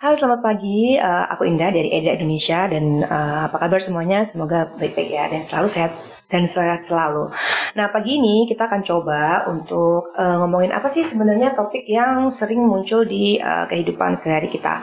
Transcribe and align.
Halo 0.00 0.16
selamat 0.16 0.40
pagi, 0.40 0.96
uh, 0.96 1.28
aku 1.28 1.44
Indah 1.44 1.68
dari 1.68 1.92
Eda 1.92 2.16
Indonesia 2.16 2.64
dan 2.72 3.04
uh, 3.04 3.52
apa 3.52 3.60
kabar 3.60 3.84
semuanya? 3.84 4.24
Semoga 4.24 4.72
baik-baik 4.80 5.12
ya 5.12 5.28
dan 5.28 5.44
selalu 5.44 5.68
sehat 5.68 5.92
dan 6.32 6.48
sehat 6.48 6.88
selalu. 6.88 7.28
Nah 7.76 7.92
pagi 7.92 8.16
ini 8.16 8.48
kita 8.48 8.64
akan 8.64 8.80
coba 8.80 9.44
untuk 9.52 10.16
uh, 10.16 10.40
ngomongin 10.40 10.72
apa 10.72 10.88
sih 10.88 11.04
sebenarnya 11.04 11.52
topik 11.52 11.84
yang 11.84 12.32
sering 12.32 12.64
muncul 12.64 13.04
di 13.04 13.36
uh, 13.44 13.68
kehidupan 13.68 14.16
sehari 14.16 14.48
kita. 14.48 14.80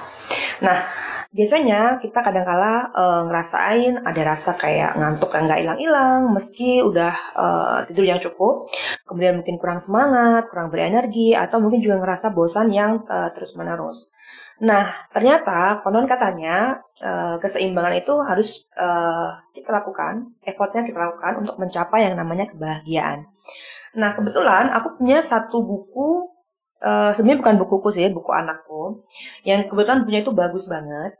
Nah 0.62 0.86
biasanya 1.34 1.98
kita 1.98 2.22
kadang-kala 2.22 2.94
uh, 2.94 3.26
ngerasain 3.26 3.98
ada 4.06 4.22
rasa 4.22 4.54
kayak 4.54 5.02
ngantuk 5.02 5.34
yang 5.34 5.50
nggak 5.50 5.62
hilang-hilang 5.66 6.22
meski 6.30 6.80
udah 6.86 7.14
uh, 7.36 7.78
tidur 7.90 8.08
yang 8.08 8.22
cukup 8.22 8.72
kemudian 9.04 9.36
mungkin 9.44 9.60
kurang 9.60 9.84
semangat 9.84 10.48
kurang 10.48 10.72
berenergi 10.72 11.36
atau 11.36 11.60
mungkin 11.60 11.84
juga 11.84 12.00
ngerasa 12.00 12.32
bosan 12.32 12.72
yang 12.72 13.04
uh, 13.12 13.28
terus 13.36 13.60
menerus 13.60 14.08
Nah, 14.58 14.90
ternyata 15.14 15.78
konon 15.86 16.10
katanya 16.10 16.82
uh, 16.98 17.38
keseimbangan 17.38 17.94
itu 17.94 18.14
harus 18.26 18.66
uh, 18.74 19.38
kita 19.54 19.70
lakukan, 19.70 20.34
effortnya 20.42 20.82
kita 20.82 20.98
lakukan 20.98 21.46
untuk 21.46 21.62
mencapai 21.62 22.10
yang 22.10 22.18
namanya 22.18 22.50
kebahagiaan. 22.50 23.30
Nah, 23.94 24.18
kebetulan 24.18 24.74
aku 24.74 24.98
punya 24.98 25.22
satu 25.22 25.62
buku, 25.62 26.34
uh, 26.82 27.14
sebenarnya 27.14 27.42
bukan 27.46 27.56
bukuku 27.62 27.90
sih, 27.94 28.10
buku 28.10 28.34
anakku, 28.34 29.06
yang 29.46 29.62
kebetulan 29.70 30.02
punya 30.02 30.26
itu 30.26 30.34
bagus 30.34 30.66
banget. 30.66 31.14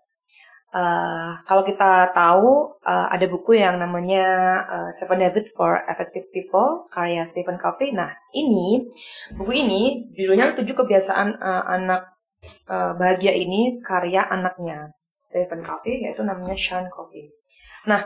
Uh, 0.68 1.32
kalau 1.48 1.64
kita 1.64 2.12
tahu 2.12 2.76
uh, 2.84 3.08
ada 3.08 3.24
buku 3.32 3.56
yang 3.56 3.80
namanya 3.80 4.60
uh, 4.68 4.90
Seven 4.92 5.24
Habits 5.24 5.56
for 5.56 5.80
Effective 5.88 6.28
People 6.36 6.90
karya 6.92 7.24
Stephen 7.24 7.56
Covey. 7.56 7.96
Nah 7.96 8.12
ini 8.36 8.84
buku 9.32 9.64
ini 9.64 10.12
judulnya 10.12 10.60
tujuh 10.60 10.76
kebiasaan 10.76 11.40
uh, 11.40 11.64
anak 11.72 12.17
uh, 12.70 12.94
bahagia 12.98 13.34
ini 13.34 13.80
karya 13.82 14.26
anaknya 14.28 14.92
Stephen 15.18 15.64
Covey 15.66 16.08
yaitu 16.08 16.24
namanya 16.24 16.56
Sean 16.56 16.88
Covey. 16.88 17.32
Nah, 17.88 18.04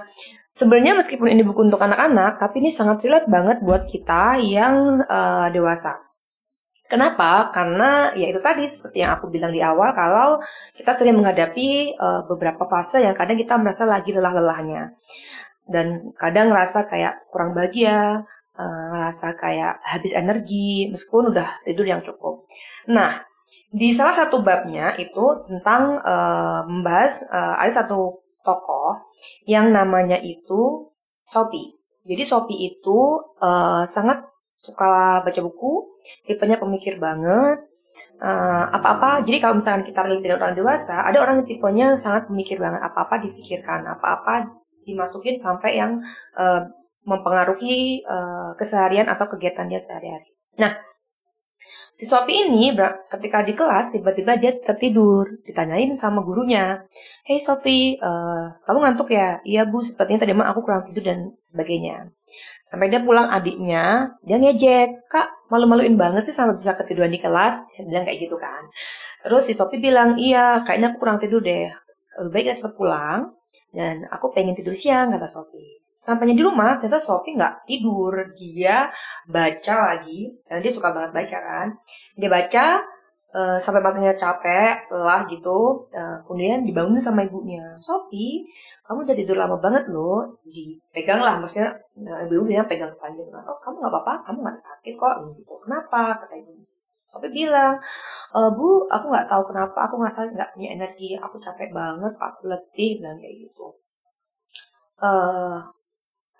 sebenarnya 0.53 0.93
meskipun 0.93 1.33
ini 1.33 1.41
buku 1.41 1.65
untuk 1.65 1.81
anak-anak, 1.81 2.37
tapi 2.37 2.61
ini 2.61 2.69
sangat 2.69 3.01
relate 3.01 3.25
banget 3.25 3.57
buat 3.65 3.89
kita 3.89 4.37
yang 4.37 5.01
uh, 5.09 5.49
dewasa. 5.49 5.97
Kenapa? 6.85 7.49
Karena 7.55 8.11
ya 8.13 8.29
itu 8.29 8.43
tadi 8.43 8.67
seperti 8.67 8.99
yang 8.99 9.15
aku 9.15 9.31
bilang 9.31 9.55
di 9.55 9.63
awal 9.63 9.95
kalau 9.95 10.37
kita 10.75 10.91
sering 10.91 11.15
menghadapi 11.17 11.95
uh, 11.95 12.27
beberapa 12.27 12.67
fase 12.67 12.99
yang 12.99 13.15
kadang 13.15 13.39
kita 13.39 13.55
merasa 13.55 13.87
lagi 13.87 14.11
lelah-lelahnya. 14.11 14.91
Dan 15.65 16.11
kadang 16.19 16.51
ngerasa 16.51 16.91
kayak 16.91 17.31
kurang 17.31 17.55
bahagia, 17.55 18.27
uh, 18.59 18.85
ngerasa 18.91 19.39
kayak 19.39 19.79
habis 19.87 20.11
energi 20.11 20.91
meskipun 20.91 21.31
udah 21.31 21.63
tidur 21.63 21.87
yang 21.87 22.03
cukup. 22.03 22.43
Nah, 22.91 23.23
di 23.71 23.95
salah 23.95 24.11
satu 24.11 24.43
babnya 24.43 24.91
itu 24.99 25.25
tentang 25.47 25.95
uh, 26.03 26.67
membahas 26.67 27.23
uh, 27.31 27.55
ada 27.55 27.71
satu 27.71 28.19
tokoh 28.43 29.15
yang 29.47 29.71
namanya 29.71 30.19
itu 30.19 30.91
Sophie. 31.23 31.79
Jadi 32.03 32.23
Sophie 32.27 32.75
itu 32.75 32.99
uh, 33.39 33.87
sangat 33.87 34.27
suka 34.59 35.23
baca 35.23 35.41
buku, 35.41 35.87
tipenya 36.27 36.59
pemikir 36.59 36.99
banget. 36.99 37.63
Uh, 38.21 38.69
apa-apa, 38.69 39.25
jadi 39.25 39.41
kalau 39.41 39.57
misalkan 39.57 39.81
kita 39.81 40.05
lihat 40.05 40.21
dengan 40.21 40.37
orang 40.45 40.53
dewasa, 40.53 41.01
ada 41.01 41.17
orang 41.17 41.41
yang 41.41 41.47
tipenya 41.49 41.87
sangat 41.97 42.29
pemikir 42.29 42.61
banget, 42.61 42.77
apa-apa 42.77 43.17
difikirkan, 43.17 43.81
apa-apa 43.81 44.61
dimasukin 44.85 45.41
sampai 45.41 45.81
yang 45.81 45.97
uh, 46.37 46.61
mempengaruhi 47.01 48.05
uh, 48.05 48.53
keseharian 48.61 49.09
atau 49.09 49.25
kegiatan 49.25 49.65
dia 49.65 49.81
sehari-hari. 49.81 50.37
Nah, 50.61 50.69
Si 51.91 52.07
Sophie 52.07 52.47
ini 52.47 52.71
ketika 53.11 53.43
di 53.43 53.53
kelas 53.53 53.91
tiba-tiba 53.91 54.39
dia 54.39 54.55
tertidur, 54.57 55.27
ditanyain 55.43 55.91
sama 55.93 56.23
gurunya, 56.23 56.87
Hey 57.27 57.37
Sophie, 57.37 57.99
uh, 57.99 58.49
kamu 58.65 58.77
ngantuk 58.81 59.11
ya? 59.11 59.37
Iya 59.43 59.67
bu, 59.67 59.83
sepertinya 59.83 60.25
tadi 60.25 60.33
malam 60.33 60.55
aku 60.55 60.65
kurang 60.65 60.87
tidur 60.87 61.03
dan 61.03 61.35
sebagainya. 61.45 62.09
Sampai 62.63 62.87
dia 62.87 63.03
pulang 63.03 63.27
adiknya, 63.27 64.15
dia 64.23 64.39
ngejek, 64.39 65.11
kak 65.11 65.27
malu-maluin 65.51 65.99
banget 65.99 66.23
sih 66.25 66.35
sampai 66.35 66.55
bisa 66.55 66.79
ketiduran 66.79 67.11
di 67.11 67.19
kelas, 67.19 67.59
dia 67.75 67.83
bilang 67.83 68.07
kayak 68.07 68.19
gitu 68.23 68.39
kan. 68.39 68.63
Terus 69.27 69.43
si 69.45 69.53
Sophie 69.53 69.83
bilang, 69.83 70.15
iya 70.15 70.63
kayaknya 70.63 70.95
aku 70.95 71.03
kurang 71.03 71.19
tidur 71.19 71.43
deh, 71.43 71.67
lebih 72.23 72.31
baik 72.31 72.43
kita 72.47 72.57
cepat 72.63 72.73
pulang, 72.79 73.19
dan 73.75 74.07
aku 74.07 74.31
pengen 74.31 74.55
tidur 74.55 74.73
siang, 74.73 75.11
kata 75.11 75.27
Sophie. 75.27 75.80
Sampainya 76.01 76.33
di 76.33 76.41
rumah, 76.41 76.81
ternyata 76.81 76.97
Sophie 76.97 77.37
nggak 77.37 77.69
tidur. 77.69 78.09
Dia 78.33 78.89
baca 79.29 79.75
lagi, 79.93 80.33
karena 80.49 80.57
dia 80.65 80.73
suka 80.73 80.89
banget 80.89 81.13
baca 81.13 81.37
kan. 81.37 81.67
Dia 82.17 82.25
baca 82.25 82.65
uh, 83.37 83.57
sampai 83.61 83.85
matanya 83.85 84.17
capek, 84.17 84.89
lelah 84.89 85.29
gitu. 85.29 85.85
Uh, 85.93 86.17
kemudian 86.25 86.65
dibangunin 86.65 86.97
sama 86.97 87.21
ibunya. 87.21 87.61
Sophie, 87.77 88.41
kamu 88.81 89.05
udah 89.05 89.13
tidur 89.13 89.37
lama 89.37 89.61
banget 89.61 89.93
loh. 89.93 90.25
Dipegang 90.41 91.21
lah, 91.21 91.37
maksudnya 91.37 91.69
uh, 92.01 92.25
ibu 92.25 92.49
bilang 92.49 92.65
pegang 92.65 92.89
kan. 92.97 93.13
Oh, 93.45 93.61
kamu 93.61 93.85
nggak 93.85 93.93
apa-apa, 93.93 94.13
kamu 94.25 94.37
nggak 94.41 94.57
sakit 94.57 94.97
kok. 94.97 95.15
Gitu. 95.37 95.53
Kenapa? 95.69 96.17
Kata 96.17 96.33
ibu. 96.33 96.65
Sophie 97.11 97.27
bilang, 97.27 97.75
e, 98.31 98.39
Bu, 98.55 98.87
aku 98.87 99.11
nggak 99.11 99.27
tahu 99.27 99.43
kenapa, 99.51 99.83
aku 99.83 99.99
ngerasa 99.99 100.31
nggak 100.31 100.55
punya 100.55 100.79
energi, 100.79 101.19
aku 101.19 101.35
capek 101.43 101.67
banget, 101.75 102.15
aku 102.15 102.47
letih, 102.47 103.03
dan 103.03 103.19
kayak 103.19 103.35
gitu. 103.35 103.67
Uh, 104.95 105.59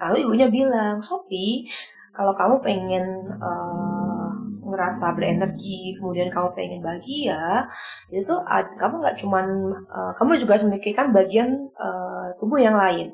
Lalu 0.01 0.25
ibunya 0.25 0.47
bilang, 0.49 0.97
Sopi, 0.99 1.69
kalau 2.11 2.33
kamu 2.33 2.55
pengen 2.65 3.05
uh, 3.37 4.29
ngerasa 4.65 5.13
berenergi, 5.13 5.95
kemudian 5.99 6.31
kamu 6.33 6.49
pengen 6.57 6.81
bahagia, 6.81 7.69
itu 8.09 8.33
kamu 8.81 8.95
nggak 9.03 9.17
cuman, 9.21 9.45
uh, 9.91 10.11
kamu 10.17 10.41
juga 10.41 10.57
harus 10.57 10.67
memikirkan 10.67 11.13
bagian 11.13 11.49
uh, 11.77 12.33
tubuh 12.41 12.57
yang 12.57 12.75
lain. 12.75 13.13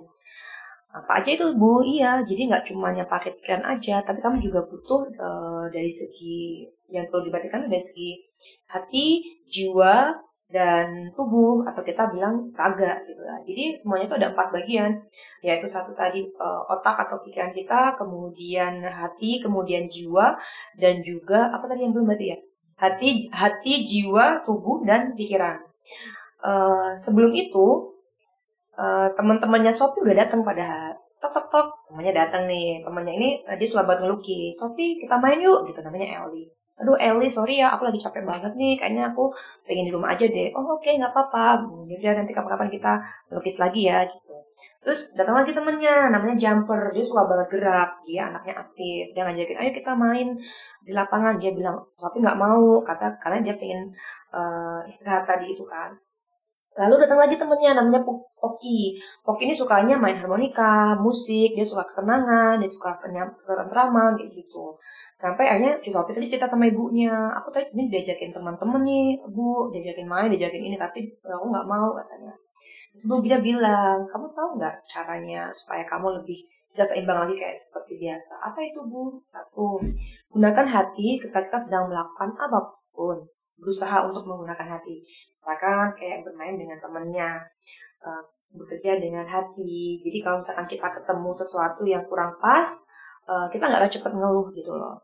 Apa 0.87 1.21
aja 1.21 1.29
itu 1.35 1.45
bu? 1.53 1.83
Iya, 1.85 2.25
jadi 2.25 2.49
nggak 2.49 2.73
cuma 2.73 2.89
yang 2.95 3.05
pakai 3.05 3.35
pikiran 3.37 3.63
aja, 3.67 4.01
tapi 4.01 4.17
kamu 4.23 4.41
juga 4.41 4.65
butuh 4.65 5.01
uh, 5.19 5.65
dari 5.69 5.91
segi 5.91 6.65
yang 6.89 7.05
perlu 7.11 7.27
diperhatikan 7.27 7.67
dari 7.67 7.83
segi 7.83 8.11
hati, 8.71 9.21
jiwa, 9.51 10.15
dan 10.47 11.11
tubuh 11.11 11.67
atau 11.67 11.83
kita 11.83 12.07
bilang 12.07 12.47
raga 12.55 13.03
gitu 13.03 13.19
lah. 13.19 13.35
Jadi 13.43 13.75
semuanya 13.75 14.07
itu 14.07 14.15
ada 14.15 14.27
empat 14.31 14.47
bagian, 14.55 14.91
yaitu 15.43 15.67
satu 15.67 15.91
tadi 15.91 16.23
uh, 16.39 16.63
otak 16.71 16.95
atau 17.07 17.19
pikiran 17.19 17.51
kita, 17.51 17.99
kemudian 17.99 18.79
hati, 18.87 19.43
kemudian 19.43 19.83
jiwa 19.87 20.39
dan 20.79 21.03
juga 21.03 21.51
apa 21.51 21.67
tadi 21.67 21.83
yang 21.83 21.91
belum 21.91 22.07
berarti 22.07 22.27
ya? 22.31 22.37
Hati, 22.77 23.27
hati, 23.33 23.83
jiwa, 23.83 24.45
tubuh 24.47 24.87
dan 24.87 25.11
pikiran. 25.17 25.59
Uh, 26.39 26.95
sebelum 26.95 27.33
itu 27.33 27.91
uh, 28.77 29.09
teman-temannya 29.17 29.73
Sophie 29.73 30.05
udah 30.05 30.15
datang 30.23 30.45
pada 30.45 30.93
tok 31.17 31.33
tok 31.33 31.47
tok 31.49 31.67
temannya 31.89 32.13
datang 32.13 32.45
nih 32.45 32.85
temannya 32.85 33.13
ini 33.17 33.29
dia 33.41 33.67
suka 33.67 33.89
banget 33.89 34.05
ngelukis 34.05 34.53
Sophie 34.53 35.01
kita 35.01 35.17
main 35.17 35.41
yuk 35.41 35.65
gitu 35.65 35.81
namanya 35.81 36.21
Ellie 36.21 36.45
aduh 36.77 36.97
Eli 37.01 37.25
sorry 37.25 37.57
ya 37.57 37.73
aku 37.73 37.89
lagi 37.89 37.99
capek 38.01 38.23
banget 38.23 38.53
nih. 38.53 38.73
Kayaknya 38.79 39.03
aku 39.11 39.33
pengen 39.65 39.89
di 39.89 39.93
rumah 39.93 40.13
aja 40.13 40.25
deh. 40.25 40.49
Oh 40.53 40.63
oke 40.77 40.85
okay, 40.85 40.97
nggak 40.97 41.11
apa-apa. 41.13 41.65
Ya 42.01 42.13
nanti 42.13 42.31
kapan-kapan 42.31 42.69
kita 42.69 42.93
lukis 43.33 43.57
lagi 43.57 43.89
ya 43.89 44.05
gitu. 44.05 44.35
Terus 44.85 45.17
datang 45.19 45.35
lagi 45.43 45.51
temennya 45.51 46.13
namanya 46.13 46.35
Jumper. 46.37 46.93
Dia 46.95 47.03
suka 47.03 47.27
banget 47.27 47.47
gerak. 47.59 47.89
Dia 48.07 48.31
anaknya 48.31 48.55
aktif. 48.63 49.03
Dia 49.11 49.21
ngajakin 49.27 49.57
ayo 49.59 49.71
kita 49.73 49.91
main 49.97 50.27
di 50.85 50.91
lapangan. 50.95 51.35
Dia 51.41 51.51
bilang 51.51 51.77
tapi 51.97 52.23
nggak 52.23 52.39
mau. 52.39 52.79
Kata 52.85 53.19
karena 53.19 53.43
dia 53.43 53.55
pengen 53.57 53.91
uh, 54.31 54.79
istirahat 54.87 55.27
tadi 55.27 55.51
itu 55.51 55.65
kan 55.67 55.91
Lalu 56.77 56.93
datang 57.01 57.17
lagi 57.25 57.35
temennya 57.41 57.73
namanya 57.73 58.05
Poki. 58.37 58.93
Poki 59.25 59.49
ini 59.49 59.53
sukanya 59.57 59.97
main 59.97 60.13
harmonika, 60.13 60.93
musik, 61.01 61.57
dia 61.57 61.65
suka 61.65 61.81
ketenangan, 61.89 62.61
dia 62.61 62.69
suka 62.69 62.93
ketentraman 63.01 64.13
kayak 64.13 64.29
gitu. 64.37 64.77
Sampai 65.17 65.49
akhirnya 65.49 65.73
si 65.73 65.89
Sophie 65.89 66.13
tadi 66.13 66.29
cerita 66.29 66.45
sama 66.45 66.69
ibunya, 66.69 67.33
aku 67.33 67.49
tadi 67.49 67.73
ini 67.73 67.89
diajakin 67.89 68.29
teman-teman 68.29 68.85
nih, 68.85 69.17
bu, 69.25 69.73
diajakin 69.73 70.05
main, 70.05 70.29
diajakin 70.29 70.69
ini, 70.69 70.77
tapi 70.77 71.09
aku 71.25 71.45
nggak 71.49 71.65
mau 71.65 71.97
katanya. 71.97 72.37
Ibu 72.93 73.25
dia 73.25 73.37
bilang, 73.41 74.05
kamu 74.05 74.29
tahu 74.37 74.49
nggak 74.61 74.75
caranya 74.85 75.49
supaya 75.57 75.81
kamu 75.89 76.21
lebih 76.21 76.45
bisa 76.69 76.85
seimbang 76.85 77.25
lagi 77.25 77.33
kayak 77.41 77.57
seperti 77.57 77.97
biasa? 77.97 78.37
Apa 78.53 78.61
itu 78.61 78.85
bu? 78.85 79.17
Satu, 79.21 79.81
gunakan 80.29 80.65
hati 80.69 81.17
ketika 81.17 81.41
kita 81.41 81.57
sedang 81.57 81.89
melakukan 81.89 82.37
apa 82.37 82.77
pun 82.93 83.17
berusaha 83.57 84.05
untuk 84.05 84.23
menggunakan 84.23 84.77
hati. 84.77 85.03
Misalkan 85.33 85.93
kayak 85.97 86.23
bermain 86.23 86.55
dengan 86.55 86.77
temennya, 86.77 87.41
uh, 88.01 88.23
bekerja 88.53 89.01
dengan 89.01 89.27
hati. 89.27 89.99
Jadi 90.01 90.17
kalau 90.23 90.39
misalkan 90.39 90.67
kita 90.69 90.87
ketemu 90.87 91.29
sesuatu 91.35 91.81
yang 91.83 92.03
kurang 92.07 92.33
pas, 92.39 92.67
uh, 93.27 93.49
kita 93.51 93.67
nggak 93.67 93.81
akan 93.83 93.91
cepat 93.91 94.11
ngeluh 94.13 94.47
gitu 94.55 94.71
loh. 94.71 94.95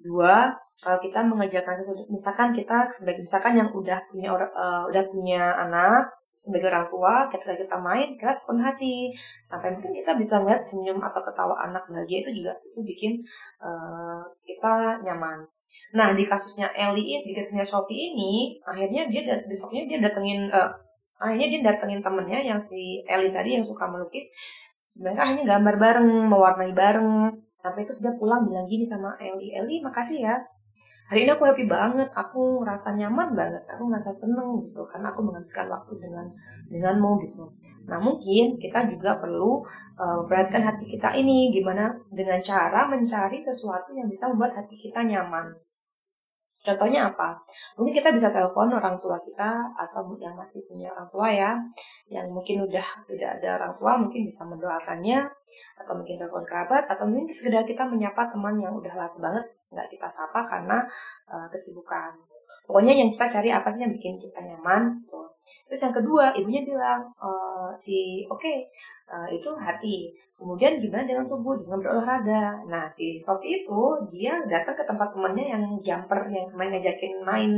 Dua, 0.00 0.48
kalau 0.80 0.98
kita 0.98 1.20
mengerjakan 1.20 1.76
sesuatu, 1.76 2.08
misalkan 2.08 2.56
kita 2.56 2.88
sebagai 2.88 3.20
misalkan 3.20 3.52
yang 3.60 3.68
udah 3.68 4.00
punya 4.08 4.28
uh, 4.32 4.88
udah 4.88 5.04
punya 5.12 5.52
anak, 5.68 6.08
sebagai 6.40 6.72
orang 6.72 6.88
tua, 6.88 7.14
ketika 7.28 7.52
kita 7.52 7.76
main, 7.76 8.16
kita 8.16 8.32
sepenuh 8.32 8.64
hati. 8.64 9.12
Sampai 9.44 9.76
mungkin 9.76 9.92
kita 9.92 10.16
bisa 10.16 10.40
ngeliat 10.40 10.64
senyum 10.64 10.96
atau 11.04 11.20
ketawa 11.20 11.52
anak 11.68 11.84
bahagia 11.84 12.24
itu 12.24 12.40
juga 12.40 12.56
itu 12.64 12.80
bikin 12.80 13.12
uh, 13.60 14.24
kita 14.48 15.04
nyaman. 15.04 15.44
Nah 15.96 16.14
di 16.14 16.24
kasusnya 16.26 16.70
Eli, 16.72 17.22
di 17.26 17.32
kasusnya 17.34 17.66
Shopee 17.66 18.14
ini, 18.14 18.58
akhirnya 18.62 19.10
dia 19.10 19.22
besoknya 19.46 19.86
dia 19.90 19.98
datengin, 19.98 20.46
uh, 20.50 20.70
akhirnya 21.18 21.48
dia 21.50 21.60
datengin 21.74 22.00
temennya 22.00 22.40
yang 22.54 22.60
si 22.60 23.02
Eli 23.06 23.34
tadi 23.34 23.58
yang 23.58 23.64
suka 23.66 23.90
melukis. 23.90 24.30
Mereka 24.94 25.20
akhirnya 25.22 25.56
gambar 25.56 25.74
bareng, 25.78 26.10
mewarnai 26.30 26.72
bareng. 26.74 27.34
Sampai 27.58 27.84
itu 27.84 27.92
dia 28.02 28.14
pulang 28.16 28.46
bilang 28.46 28.66
gini 28.70 28.86
sama 28.86 29.14
Eli, 29.18 29.50
Eli 29.54 29.82
makasih 29.82 30.22
ya 30.24 30.36
hari 31.10 31.26
ini 31.26 31.34
aku 31.34 31.42
happy 31.42 31.66
banget 31.66 32.06
aku 32.14 32.62
ngerasa 32.62 32.94
nyaman 32.94 33.34
banget 33.34 33.66
aku 33.66 33.90
ngerasa 33.90 34.14
seneng 34.14 34.62
gitu 34.62 34.86
karena 34.86 35.10
aku 35.10 35.26
menghabiskan 35.26 35.66
waktu 35.66 35.98
dengan 35.98 36.22
denganmu 36.70 37.18
gitu 37.26 37.50
nah 37.90 37.98
mungkin 37.98 38.54
kita 38.62 38.86
juga 38.86 39.18
perlu 39.18 39.58
uh, 39.98 40.22
hati 40.54 40.86
kita 40.86 41.10
ini 41.18 41.50
gimana 41.50 41.90
dengan 42.14 42.38
cara 42.38 42.86
mencari 42.86 43.42
sesuatu 43.42 43.90
yang 43.90 44.06
bisa 44.06 44.30
membuat 44.30 44.54
hati 44.54 44.78
kita 44.78 45.02
nyaman 45.02 45.50
Contohnya 46.60 47.08
apa? 47.08 47.40
Mungkin 47.80 47.96
kita 47.96 48.12
bisa 48.12 48.28
telepon 48.28 48.68
orang 48.68 49.00
tua 49.00 49.16
kita 49.24 49.64
atau 49.72 50.12
yang 50.20 50.36
masih 50.36 50.60
punya 50.68 50.92
orang 50.92 51.08
tua 51.08 51.28
ya, 51.32 51.56
yang 52.12 52.28
mungkin 52.28 52.68
udah 52.68 52.86
tidak 53.08 53.40
ada 53.40 53.48
orang 53.64 53.72
tua, 53.80 53.92
mungkin 53.96 54.28
bisa 54.28 54.44
mendoakannya, 54.44 55.24
atau 55.80 55.92
mungkin 55.96 56.20
telepon 56.20 56.44
kerabat, 56.44 56.84
atau 56.84 57.08
mungkin 57.08 57.32
sekedar 57.32 57.64
kita 57.64 57.88
menyapa 57.88 58.28
teman 58.28 58.60
yang 58.60 58.76
udah 58.76 58.92
lama 58.92 59.16
banget 59.16 59.44
nggak 59.70 59.88
kita 59.88 60.08
sapa 60.10 60.44
karena 60.50 60.84
uh, 61.30 61.46
kesibukan. 61.48 62.12
Pokoknya 62.68 62.92
yang 62.92 63.08
kita 63.08 63.26
cari 63.30 63.48
apa 63.48 63.68
sih 63.72 63.80
yang 63.86 63.94
bikin 63.96 64.20
kita 64.20 64.44
nyaman. 64.44 65.00
Tuh. 65.08 65.29
Terus 65.70 65.86
yang 65.86 65.94
kedua, 65.94 66.34
ibunya 66.34 66.66
bilang, 66.66 67.06
uh, 67.22 67.70
si 67.78 68.26
oke, 68.26 68.42
okay, 68.42 68.66
uh, 69.06 69.30
itu 69.30 69.46
hati. 69.54 70.10
Kemudian 70.34 70.82
gimana 70.82 71.06
dengan 71.06 71.30
tubuh, 71.30 71.54
dengan 71.62 71.78
berolahraga. 71.78 72.66
Nah, 72.66 72.90
si 72.90 73.14
Sofi 73.14 73.62
itu, 73.62 73.80
dia 74.10 74.34
datang 74.50 74.74
ke 74.74 74.82
tempat 74.82 75.14
temannya 75.14 75.46
yang 75.46 75.64
jumper, 75.78 76.26
yang 76.26 76.50
kemarin 76.50 76.74
ngajakin 76.74 77.12
main. 77.22 77.52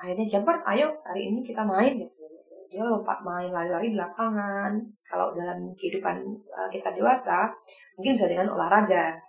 Akhirnya 0.00 0.24
jumper, 0.24 0.56
ayo 0.72 0.88
hari 1.04 1.28
ini 1.28 1.44
kita 1.44 1.60
main 1.68 2.00
gitu. 2.00 2.24
Dia 2.72 2.80
lompat 2.80 3.20
main 3.20 3.52
lari-lari 3.52 3.92
di 3.92 3.98
lapangan. 4.00 4.80
Kalau 5.04 5.36
dalam 5.36 5.68
kehidupan 5.76 6.16
uh, 6.48 6.68
kita 6.72 6.96
dewasa, 6.96 7.52
mungkin 8.00 8.16
bisa 8.16 8.24
dengan 8.24 8.48
olahraga. 8.56 9.20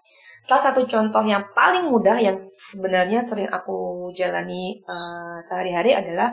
Salah 0.46 0.72
satu 0.72 0.88
contoh 0.88 1.26
yang 1.26 1.42
paling 1.52 1.90
mudah 1.92 2.16
yang 2.16 2.38
sebenarnya 2.40 3.20
sering 3.20 3.50
aku 3.52 4.08
jalani 4.16 4.78
uh, 4.88 5.42
sehari-hari 5.42 5.92
adalah 5.92 6.32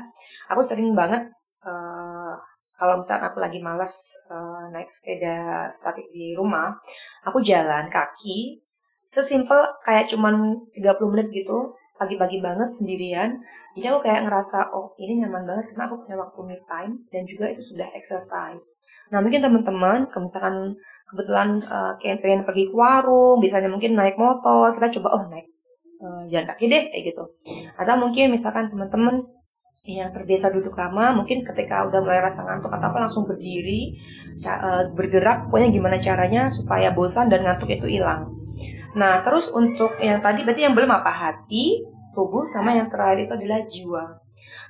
aku 0.53 0.61
sering 0.61 0.93
banget 0.93 1.33
uh, 1.67 2.35
kalau 2.77 2.99
misalnya 2.99 3.31
aku 3.31 3.39
lagi 3.39 3.63
malas 3.63 3.95
uh, 4.27 4.67
naik 4.75 4.91
sepeda 4.91 5.71
statik 5.71 6.11
di 6.11 6.35
rumah, 6.35 6.75
aku 7.23 7.39
jalan 7.39 7.87
kaki 7.87 8.59
sesimpel 9.07 9.61
kayak 9.87 10.09
cuman 10.11 10.57
30 10.75 11.13
menit 11.13 11.29
gitu, 11.31 11.77
pagi-pagi 12.01 12.43
banget 12.43 12.67
sendirian. 12.67 13.39
Jadi 13.79 13.87
aku 13.87 14.01
kayak 14.03 14.27
ngerasa, 14.27 14.75
oh 14.75 14.97
ini 14.99 15.23
nyaman 15.23 15.47
banget 15.47 15.73
karena 15.73 15.85
aku 15.87 15.97
punya 16.03 16.17
waktu 16.19 16.41
me 16.43 16.57
time 16.67 16.93
dan 17.15 17.23
juga 17.29 17.47
itu 17.53 17.63
sudah 17.63 17.87
exercise. 17.95 18.83
Nah 19.15 19.23
mungkin 19.23 19.45
teman-teman, 19.45 20.09
misalkan 20.09 20.75
kebetulan 21.13 21.61
uh, 21.69 21.95
kayak 22.01 22.25
pengen 22.25 22.43
pergi 22.43 22.73
ke 22.73 22.75
warung, 22.75 23.39
misalnya 23.39 23.71
mungkin 23.71 23.95
naik 23.95 24.17
motor, 24.19 24.75
kita 24.75 24.99
coba 24.99 25.09
oh 25.21 25.25
naik 25.31 25.47
uh, 26.03 26.25
jalan 26.27 26.47
kaki 26.51 26.65
deh 26.67 26.83
kayak 26.91 27.05
gitu. 27.13 27.25
Atau 27.79 27.95
mungkin 28.01 28.33
misalkan 28.33 28.73
teman-teman 28.73 29.23
yang 29.87 30.15
terbiasa 30.15 30.55
duduk 30.55 30.79
lama, 30.79 31.11
mungkin 31.23 31.43
ketika 31.43 31.83
udah 31.91 31.99
mulai 31.99 32.23
rasa 32.23 32.47
ngantuk 32.47 32.71
atau 32.71 32.87
apa 32.87 32.99
langsung 33.03 33.27
berdiri, 33.27 33.99
uh, 34.47 34.87
bergerak, 34.95 35.51
pokoknya 35.51 35.69
gimana 35.75 35.97
caranya 35.99 36.43
supaya 36.47 36.95
bosan 36.95 37.27
dan 37.27 37.43
ngantuk 37.43 37.67
itu 37.75 37.99
hilang. 37.99 38.31
Nah, 38.95 39.25
terus 39.27 39.51
untuk 39.51 39.99
yang 39.99 40.23
tadi 40.23 40.47
berarti 40.47 40.63
yang 40.69 40.77
belum 40.79 40.93
apa 40.93 41.11
hati, 41.11 41.83
tubuh, 42.15 42.47
sama 42.47 42.79
yang 42.79 42.87
terakhir 42.93 43.27
itu 43.27 43.35
adalah 43.35 43.61
jiwa. 43.67 44.05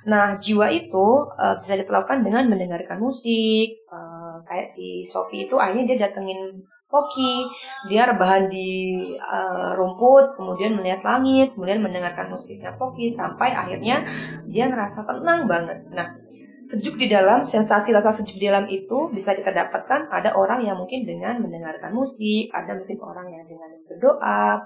Nah, 0.09 0.25
jiwa 0.41 0.67
itu 0.73 1.07
uh, 1.37 1.55
bisa 1.61 1.77
dilakukan 1.77 2.25
dengan 2.25 2.49
mendengarkan 2.49 2.97
musik, 2.97 3.85
uh, 3.93 4.41
kayak 4.49 4.65
si 4.65 5.05
Sophie 5.05 5.45
itu 5.45 5.55
akhirnya 5.61 5.93
dia 5.93 6.09
datengin 6.09 6.57
Poki, 6.93 7.49
dia 7.89 8.05
rebahan 8.05 8.53
di 8.53 9.01
uh, 9.17 9.73
rumput, 9.73 10.37
kemudian 10.37 10.77
melihat 10.77 11.01
langit, 11.01 11.57
kemudian 11.57 11.81
mendengarkan 11.81 12.29
musiknya 12.29 12.69
Poki 12.77 13.09
sampai 13.09 13.49
akhirnya 13.49 14.05
dia 14.45 14.69
ngerasa 14.69 15.01
tenang 15.09 15.49
banget. 15.49 15.89
Nah, 15.89 16.13
sejuk 16.61 17.01
di 17.01 17.09
dalam, 17.09 17.49
sensasi 17.49 17.89
rasa 17.89 18.13
sejuk 18.13 18.37
di 18.37 18.45
dalam 18.45 18.69
itu 18.69 19.09
bisa 19.09 19.33
kita 19.33 19.49
dapatkan 19.49 20.05
ada 20.13 20.37
orang 20.37 20.61
yang 20.61 20.77
mungkin 20.77 21.01
dengan 21.01 21.41
mendengarkan 21.41 21.89
musik, 21.97 22.53
ada 22.53 22.77
mungkin 22.77 23.01
orang 23.01 23.27
yang 23.33 23.43
dengan 23.49 23.73
berdoa, 23.89 24.61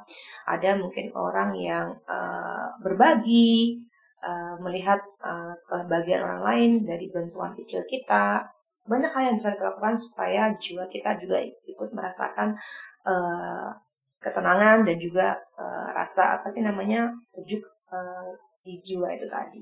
ada 0.52 0.70
mungkin 0.76 1.08
orang 1.16 1.56
yang 1.56 1.96
uh, 2.12 2.76
berbagi, 2.84 3.88
uh, 4.20 4.60
melihat 4.62 5.00
uh, 5.24 5.56
kebahagiaan 5.64 6.28
orang 6.28 6.42
lain 6.44 6.72
dari 6.84 7.08
bantuan 7.08 7.56
kecil 7.56 7.88
kita. 7.88 8.57
Banyak 8.88 9.12
hal 9.12 9.24
yang 9.32 9.36
bisa 9.36 9.52
kita 9.54 9.68
lakukan 9.70 9.96
supaya 10.00 10.42
jiwa 10.56 10.84
kita 10.88 11.20
juga 11.20 11.38
ikut 11.44 11.90
merasakan 11.92 12.56
uh, 13.04 13.70
ketenangan 14.18 14.88
dan 14.88 14.98
juga 14.98 15.38
uh, 15.60 15.94
rasa 15.94 16.42
apa 16.42 16.48
sih 16.50 16.66
namanya 16.66 17.12
sejuk 17.28 17.62
uh, 17.92 18.32
di 18.64 18.80
jiwa 18.82 19.12
itu 19.14 19.28
tadi. 19.28 19.62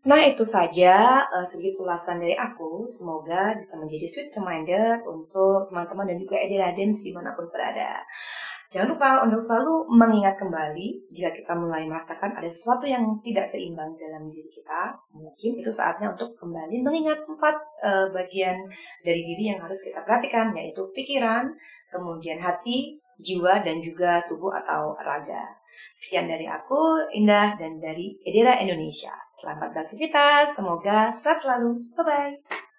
Nah 0.00 0.20
itu 0.24 0.40
saja 0.46 1.24
uh, 1.28 1.44
sedikit 1.44 1.84
ulasan 1.84 2.20
dari 2.20 2.32
aku. 2.32 2.88
Semoga 2.88 3.52
bisa 3.56 3.76
menjadi 3.76 4.06
sweet 4.08 4.30
reminder 4.32 5.04
untuk 5.04 5.68
teman-teman 5.68 6.08
dan 6.08 6.16
juga 6.16 6.36
Edi 6.40 6.56
Raden 6.56 6.90
di 6.90 7.12
mana 7.12 7.36
pun 7.36 7.48
berada. 7.52 8.00
Jangan 8.70 8.94
lupa 8.94 9.26
untuk 9.26 9.42
selalu 9.42 9.98
mengingat 9.98 10.38
kembali 10.38 11.10
jika 11.10 11.34
kita 11.34 11.58
mulai 11.58 11.90
merasakan 11.90 12.38
ada 12.38 12.46
sesuatu 12.46 12.86
yang 12.86 13.02
tidak 13.18 13.42
seimbang 13.42 13.98
dalam 13.98 14.30
diri 14.30 14.46
kita, 14.46 14.94
mungkin 15.10 15.58
itu 15.58 15.74
saatnya 15.74 16.14
untuk 16.14 16.38
kembali 16.38 16.78
mengingat 16.78 17.18
empat 17.26 17.56
uh, 17.82 18.06
bagian 18.14 18.62
dari 19.02 19.26
diri 19.26 19.50
yang 19.50 19.58
harus 19.58 19.82
kita 19.82 20.06
perhatikan, 20.06 20.54
yaitu 20.54 20.86
pikiran, 20.94 21.50
kemudian 21.90 22.38
hati, 22.38 22.94
jiwa, 23.18 23.58
dan 23.58 23.82
juga 23.82 24.22
tubuh 24.30 24.54
atau 24.62 24.94
raga. 25.02 25.50
Sekian 25.90 26.30
dari 26.30 26.46
aku, 26.46 27.10
Indah, 27.18 27.58
dan 27.58 27.82
dari 27.82 28.22
Edera 28.22 28.54
Indonesia. 28.62 29.10
Selamat 29.34 29.74
beraktivitas, 29.74 30.46
semoga 30.54 31.10
sehat 31.10 31.42
selalu. 31.42 31.90
Bye-bye. 31.98 32.69